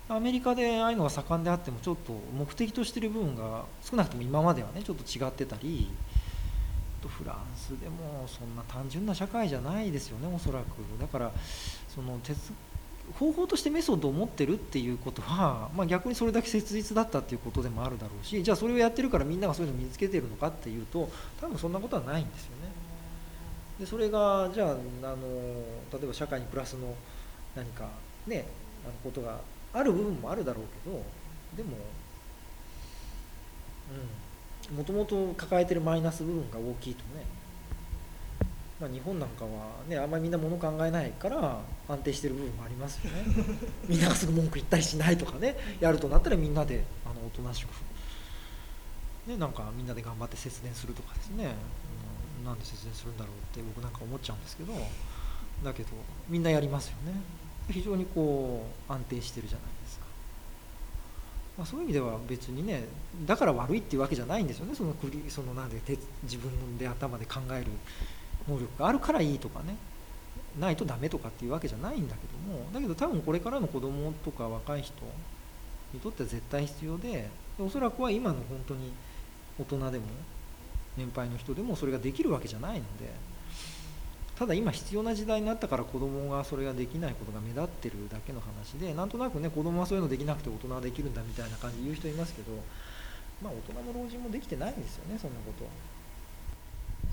[0.10, 5.90] アメリカでああいうのが盛んであってもちょっと目的としてる部分が少なくとも今まではねちょっと違ってたり
[7.02, 10.66] とフランスでもそんな単純な社会じゃないですよねおそらく。
[11.00, 11.32] だから
[11.94, 12.54] その哲
[13.20, 22.72] 方法としてメソッドを持ってるっていうことは、まあ、逆にそれだけ切実だったっていうことでもあるだろうしじゃあそれをやってるからみんながそういうのを身につけてるのかっていうと多分そんなことはないんですよね。
[23.80, 24.78] でそれがじゃああの
[25.92, 26.94] 例えば社会にプラスの
[27.56, 27.90] 何か
[28.28, 28.46] ね
[28.86, 29.40] あのことが
[29.74, 31.04] ある部分もあるだろうけど
[31.58, 31.78] でも
[34.72, 37.26] うんもともと抱えてるマイナス部分が大きいとね
[38.82, 39.50] まあ、日本なんかは、
[39.88, 43.26] ね、あんまりみんな物考えないから安定してる部分もありますよね。
[43.88, 47.70] みんながすぐ文句言ったりしないとかねやるとなったらみんなであのおとなしく、
[49.30, 51.54] ね、なんかみんなで頑張って節電するとかですね、
[52.40, 54.74] うん、なんで節電するんだろうって僕なんか思っちゃうんですけど
[55.64, 55.90] だけど
[56.28, 57.14] みんなやりますよね。
[57.70, 60.06] 非常にこう安定してるじゃないですか、
[61.60, 62.86] まあ、そういう意味では別にね
[63.28, 64.74] だから悪いっていうわけじゃないんですよね。
[64.74, 64.96] その
[65.30, 65.80] そのなんで
[66.24, 67.68] 自分で頭で考える
[68.48, 69.76] 能力があるからいいとかね
[70.60, 74.94] ないとダメとかっていうわけじゃないんだけどもだけど多分これからの子供とか若い人
[75.94, 78.92] にとっては絶対必要でおそらくは今の本当に
[79.60, 80.06] 大人でも
[80.98, 83.12] 年配の人でもそれができるわけじゃないので
[84.38, 92.52] ただ今必要な時代になったから子供がそれができないことが目立ってるだけの話でなんとなくね子供はそういうのできなくて大人はできるんだみたいな感じで言う人いますけど
[93.44, 95.70] まあ大人も老人もできてないんですよねそんなことは。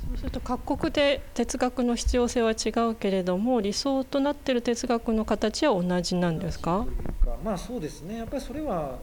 [0.06, 6.86] そうすると各国で哲学の必要性は違うけれども理想となっている哲学の形は同じなんですか？
[7.44, 8.98] まあそうですねやっぱりそれは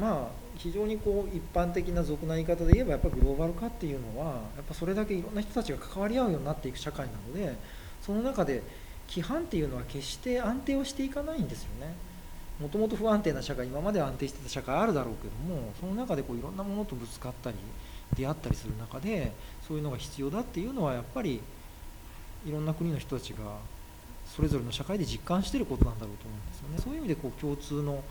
[0.00, 7.54] まあ非常にこう一般的な俗な言い方で言えばやっぱグローバル化っていうのはやっぱそれだけいろんな人たちが関わり合うようになっていく社会なので
[8.00, 8.62] その中で
[9.08, 11.94] 規範っていうのは決して安定をしていかないんですよね。
[12.60, 17.56] もともと不安定な社会今まで安定してた社会あるだろうけどもその中でこういろんなものとぶつかったり
[18.14, 19.32] 出会ったりする中で
[19.66, 21.40] そういうのが必要だっていうのはやっぱり
[22.46, 23.38] いろんな国の人たちが
[24.24, 28.02] それぞれの社会で実感していることなんだろうと思うんですよねそういう意味でこう共通の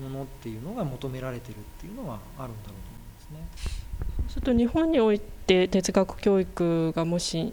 [0.00, 3.70] ものっていうのが求められてるっていうのはあるんだろうと思いますね。
[4.18, 7.52] そうすると日本において哲学教育がもし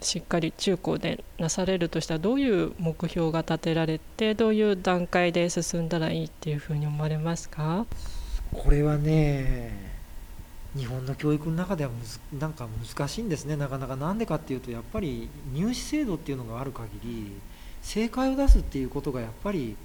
[0.00, 7.86] しっかり中高でなされるとしたらどういう目標が立てられてどういう段階で進んだらいいっていうふうに思われますか？
[8.52, 9.91] これはね
[10.76, 17.32] 日本の教育の中ではむなんか難しいんですねなかなかなんでかっていうとやっぱり入試制度っていうのがある限り
[17.82, 19.76] 正解を出すっていうことがやっぱり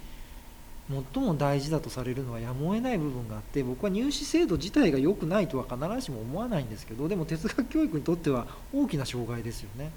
[1.14, 9.92] 最も大事だとされるのはやむを得ない部分があって僕は入試制度自体が良くないとは必ずしも思わないんですけどでも哲学教育にとっては大きな障害ですよね。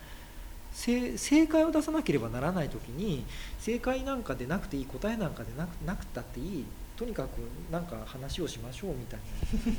[0.72, 3.24] 正解を出さなければならない時に
[3.58, 6.64] 正解なんかでなくていい答えなんかでなくなくたっていい
[7.00, 7.28] とにかく
[7.72, 9.20] 何か話をしましょうみたい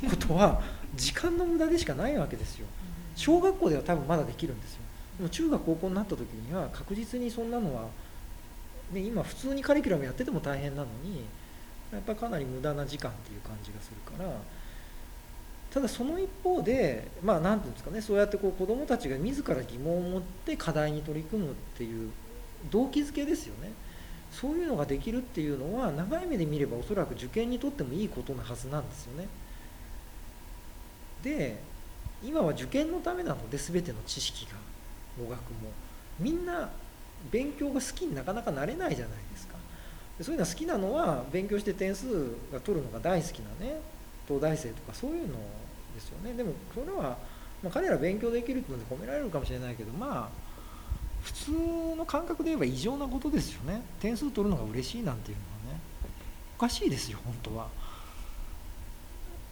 [0.02, 0.60] なことは
[0.96, 2.66] 時間の無駄でしかないわけですよ。
[3.14, 4.80] 小学校では多分まだできるんですよ。
[5.18, 7.82] でも中学高校になった時には確実にそんなのは、
[8.90, 11.24] ね、今普通にカリキュラムやってても大変なのに
[11.92, 14.28] やっぱりかなり無駄な時間っていう感じがするから
[15.70, 22.10] ただその一方でまあ何て言うんですかねそうやってこう子どもたちが自ら疑問を持って課題に取り組むっていう
[22.72, 23.70] 動機づけですよね
[24.32, 29.28] そういうのができるっていうのは長い目で見ればおそらく受験にとってもいいことなはずなんですよね。
[31.22, 31.58] で
[32.24, 34.52] 今は受験のためなので全ての知識が
[35.18, 35.70] 語学も
[36.18, 36.70] みんな
[37.30, 39.54] 勉強が好きになかなかなれないじゃないですか。
[40.20, 42.06] そういうのは好きなのは勉強して点数
[42.52, 43.80] が取るのが大好きなね
[44.26, 45.34] 東大生とかそういうの
[45.94, 46.32] ですよね。
[46.32, 47.18] でもそれは、
[47.62, 50.41] まあ、彼ら勉強できるっていうので褒められるかもしれないけどまあ
[51.22, 51.50] 普通
[51.96, 53.82] の感覚で言えば異常なことですよね。
[54.00, 55.80] 点数取るのが嬉しいなんていうのはね。
[56.58, 57.68] おかしいですよ本当は。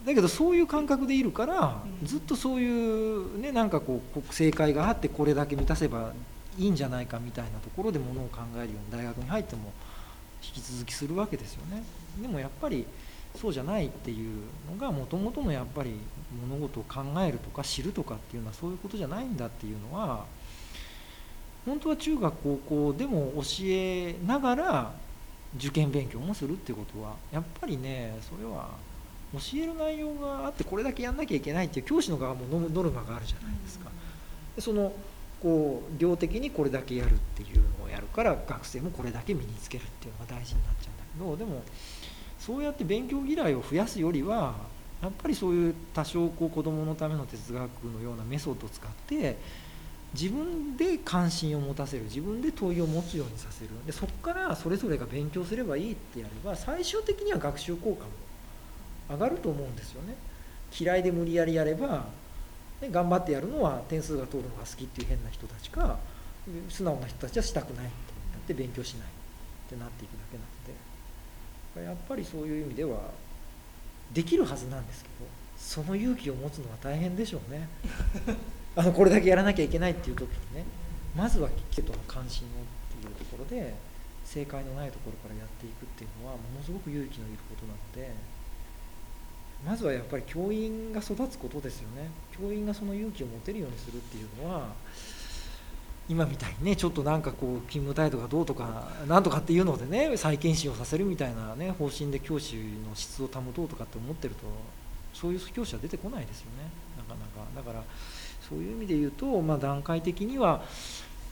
[0.05, 6.13] だけどそういう感覚でいるからずっとそういうねなんかこう正解があってこれだけ満たせば
[6.59, 9.73] いいんじゃないかみたいなところでものを考えるように大学に入っても
[10.43, 11.83] 引き続きするわけですよね。
[12.21, 12.87] でもやっぱり
[13.37, 15.95] そうじゃないっていうのがもともとのやっぱり
[16.49, 20.25] 物事を考えるとか知るとかっていうのはそういうことじゃないんだっていうのは
[21.71, 24.93] 本当は中学高校でも教えながら
[25.57, 28.71] 受験勉強もするってことはやっぱりねそれは
[29.33, 33.89] 教える内容があってこれだけやんなきゃいけないっていう教師の側もノルマがあるじゃないですか。
[34.57, 34.93] でその
[35.41, 41.63] こう量的にこれだけやるっていうのをやるから学生もこれだけ身につけるっていうのが大事になっちゃうんだけどでも
[42.41, 44.57] そうやって勉強嫌いを増やすよりは
[45.01, 49.39] やっぱりそういう多少こう子どものための哲学のようなメソッドを使って
[50.13, 53.71] 自分で関心を持たせる自分で問いを持つようにさせる。
[53.87, 58.11] でそこからそれぞれが勉強すればいいってやれば最終的には学習効果も
[59.11, 60.17] 上がると思うんですよね。
[60.79, 62.07] 嫌いで無理やりやれば、
[62.81, 65.99] ね、頑張ってやるのは点数が通るのが好きっていう変な人たちか
[66.69, 67.95] 素直な人たちはしたくないって
[68.33, 69.11] なって勉強しないっ
[69.69, 70.91] てなっていくだけなので。
[71.77, 72.99] やっぱりそういう意味では
[74.13, 77.69] できるはずなんですけどその勇気を持つのは大変でしょうね。
[78.77, 80.65] あのこれだけやらなきゃいけないっていう時にね
[81.17, 83.75] まずは生徒の関心をっていうところで
[84.25, 88.15] 正解のないところからやっていくっていうのはものすごく勇気のいることなので
[89.67, 92.09] まずはやっぱり教員が育つことですよね。
[92.39, 94.73] 教員がその勇気を持てるようにするっていうのは
[96.09, 104.41] 今みたいにねちょっとなんかこう勤務態度がどうとかなんとかっていうのでね再検診をさせるみたいなね方針で教師の質を保とうとかって思ってると
[105.13, 106.71] そういう教師は出てこないですよね。
[106.97, 107.49] なかなか。
[107.55, 107.85] だから
[108.51, 110.63] そういう意味で言うと、まあ、段階的には、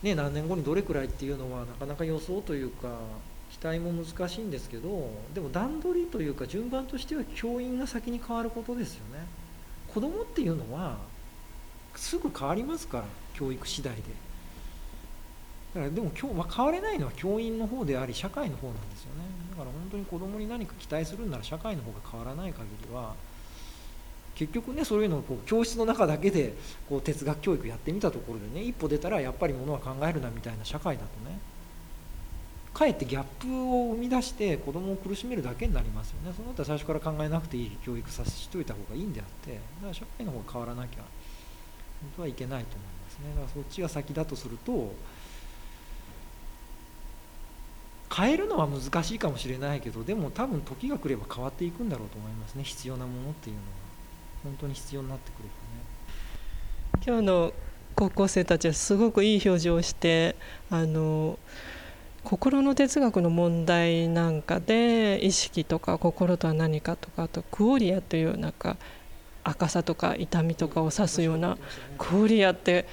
[0.01, 2.97] ね、何年後にどれくらいっていうのはなかなか予想というか
[3.51, 9.25] 期待も難しいんですけどでも段取りというか順番としては教員が先に変わることですよね。
[9.93, 10.97] 子供っていうのは
[11.95, 13.03] すぐ変わりますから
[13.33, 14.01] 教育次第で。
[15.73, 19.23] だからでも今日、まあ、変われないのは教員の方であり社会の方なんですよね。
[19.51, 23.15] だから本当に子供に何か期待するんなら社会の方が変わらない限りは
[24.39, 26.53] 結局ねそういうのをこう教室の中だけで
[26.87, 31.37] こう哲学教育やってみたところでね一歩出たらやっぱりものは考えるなみたいな社会だとね
[32.73, 36.33] かえってギャップを生み出して子供を苦しめるだけになりますよね。
[36.37, 41.05] そのったら最初から考えなくていい教育させといた方がいいんであってだから社会の方が変わらなきゃ本
[42.15, 43.29] 当はいけないと思いますね。
[43.35, 44.93] だからそっちが先だとすると
[48.15, 52.63] 変えるのは難しいかもしれないけどでも多分時が来れば変わっていくんだろうと思いますね。
[52.63, 53.88] 必要なものっていうのは。
[54.43, 55.51] 本当に必要になってくるね。
[57.05, 57.53] 今日の
[57.95, 60.35] 高校生たちはすごくいい表情をして
[60.69, 61.37] あの
[62.23, 68.77] 心の哲学の問題なんかで意識とか心とは何かとかあとクオリアというなんか
[69.43, 71.57] 赤さとか痛みとかを指すような
[71.97, 72.85] クオリアって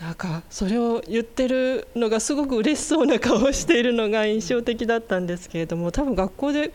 [0.00, 6.72] なんかそれを言ってるのがすごく嬉しそうな顔をしているのが印象的だったんですけれども多分学校で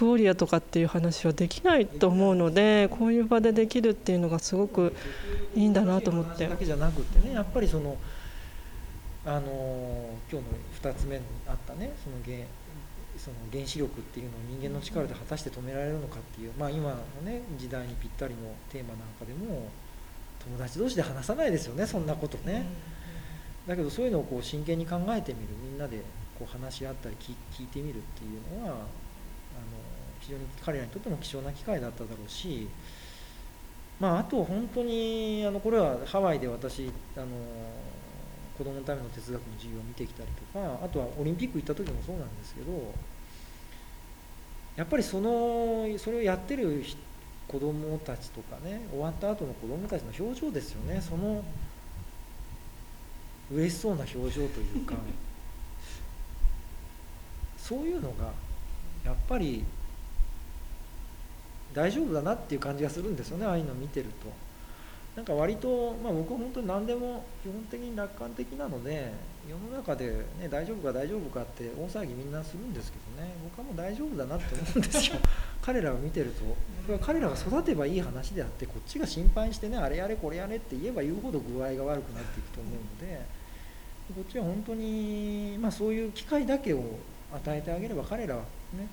[0.00, 4.96] クオリアとかっていう話はできないと思うのでこういう場でできるっていうのがすごく
[5.54, 6.48] いいんだなと思って。
[6.48, 7.98] だけじゃなくてねやっぱりその
[9.26, 10.46] あの今日
[10.86, 12.46] の2つ目にあったねその原
[13.18, 19.68] その原子力っていうのを人間の力で果たして止められるのかっていう、まあ、今のね時代にぴったりのテーマなんかでも
[20.42, 22.64] 友達同士で話さないですよねそんなことね。
[23.68, 25.98] だけどそういうのをこう真剣に考えてみるみんなで
[26.38, 28.86] こう話し合ったり聞いてみるっていうのは
[30.30, 32.68] 非常に彼らにとっても貴重な機会だっただろうし、
[33.98, 37.26] まあ、あと本当にあのこれはハワイで私あの
[38.56, 42.94] 子供のための哲学の授業を見てきたりとかあとはオリンピック行った時もそうなんですけど
[44.76, 46.84] やっぱりそのそれをやってる
[47.48, 51.00] 子供たちとかね終わった後の子供たちの表情ですよね。
[51.00, 51.42] その
[53.50, 54.94] 嬉しそうな表情というか
[57.58, 58.32] そういうのが
[59.04, 59.64] やっぱり
[61.74, 64.50] 大丈夫だなっていう感じがするんですよねああいうのを見てると。
[65.16, 69.12] なんか割と、まあ、僕は本当に何でも基本的に楽観的なので
[69.48, 75.16] 世の中で、ね、大丈夫か大丈夫かって大騒ぎみんなするんですけどね僕はもう大丈夫だなって思うんですよ
[75.60, 76.32] 彼らを見てる
[76.88, 83.20] と彼らが育てばいい話であってこっちが心配してねあれやれこれやれって言えば言うほど具合が悪くなっていくと思うので
[84.14, 86.82] こっちは本当に、まあ、そういう機会だけを
[87.34, 88.42] 与えてあげれば彼らは
[88.72, 88.86] ね、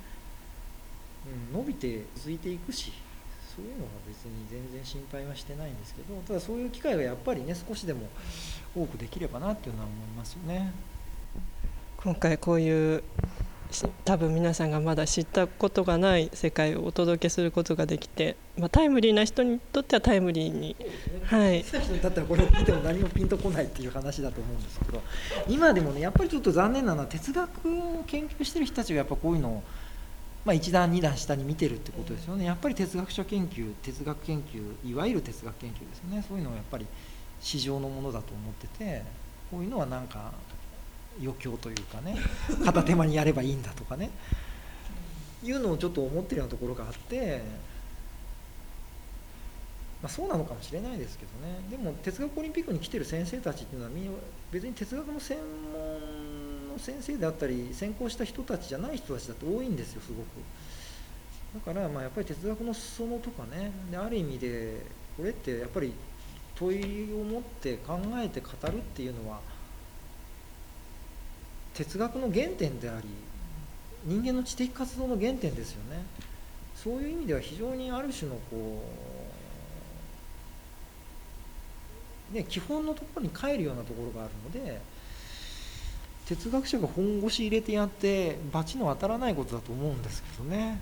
[1.51, 2.91] うん、伸びて続いていくし
[3.55, 8.07] そういうのは別に全然心配はしてないんですけどただそういう機会がやっぱりね少しでも
[8.75, 10.71] 多くできればなっていうのは思いますよね。
[11.97, 13.03] 今回こういう
[14.05, 20.85] 多分皆さんがまだ知ったことがない世界をお届けすることができて、まあ、タイムリーな人にとってはタイムリーに、ね、
[21.25, 25.01] はい、人にとってはこれ見ても何もピンとこないっていう話だと思うんですけど
[25.49, 29.63] 今でもねやっぱりちょっと残念なのは哲学を研究してる人たちがやっぱこういうのを
[30.45, 32.45] まあ、1段2段下に見てるってことですよね。
[32.45, 36.23] やっぱり哲学者研究哲学研究いわゆる哲学研究ですよね。
[36.27, 36.85] そういうのはやっぱり
[37.41, 39.03] 市場のものだと思ってて
[39.51, 40.31] こういうのはなんか
[41.21, 42.15] 余興というかね
[42.63, 44.09] 片手間にやればいいんだとかね。
[45.43, 47.43] いうのをちょっと思ってるようなところがあって、
[50.01, 51.59] まあ、そうなのかもしれないですけどね。
[51.69, 54.11] でも哲学オリンピックに来てる先生たちっていうのはみんな
[54.51, 56.26] 別に哲学の専門
[56.79, 60.25] 先生であったり専攻した人たちじゃない人たちだって多いんですよすごく。
[61.53, 64.81] だからまあやっぱり哲学の裾野とかねである意味で
[65.15, 65.93] これってやっぱり
[66.55, 69.39] 問いを持って考えて語るっていうのは
[71.73, 73.07] 哲学の原点であり
[74.03, 76.03] 人間の知的活動の原点ですよね。
[76.75, 78.83] そういう意味では非常にある種のこ
[82.31, 84.79] う、ね、基本のところに帰るようなところがあるので
[86.27, 90.79] 哲学者が本腰入れてやって罰の当たらないことだと思うんですけどね。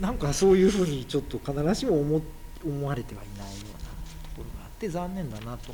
[0.00, 2.22] なんかそういうふうにちょっと必ずしも思
[2.64, 5.72] 思われてはいないようなところがあって残念だなと。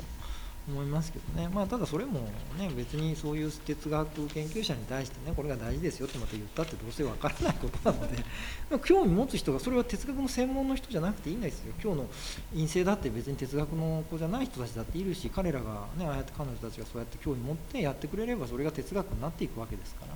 [0.67, 2.21] 思いますけどね、まあ、ただそれも、
[2.57, 8.23] ね、別にそういう哲学研究者に対してねこれが大事ですよってまた言ったってどうせ分からないことなので
[8.83, 12.07] 興味持つ人がそれは哲学の専門の人じゃなくていいんですよ今日の
[12.53, 20.15] 陰性だって別に哲学の子じゃない人たちだっているし彼らが、ね、ああやって彼女たちがそうやって興味持ってやってくれればそれが哲学になっていくわけですから。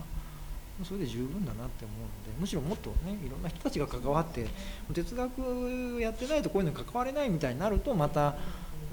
[0.86, 4.48] それで十分だなって思うのでむしろもっとねいろんな人たちが関わって
[4.94, 8.38] 哲学やってないとこういうのに関われないみたいになるとまた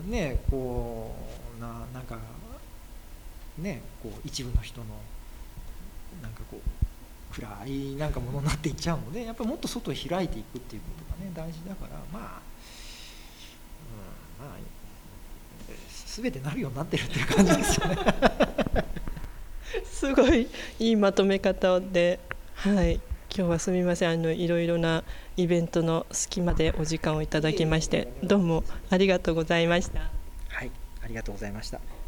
[0.04, 2.18] ねこうななんか
[3.59, 4.86] ねこう一部の人の
[6.22, 12.42] なんかこう暗いなんかものになっていっちゃうのでやっぱりもっと外へ開いていくっていうことがね大事だからまあ、
[14.40, 14.59] うん、まあ
[16.22, 17.96] 全てなるようになってるっていう感じですよね。
[19.84, 20.48] すごい
[20.78, 22.20] いいまとめ方で
[22.54, 23.00] はい。
[23.36, 24.11] 今日はすみません。
[24.11, 25.04] あのいろいろな
[25.36, 30.00] イベントの隙間でお時間をいただきましてどうもありがとうございました。
[30.48, 30.70] はい。
[30.70, 31.80] あありがとうございました。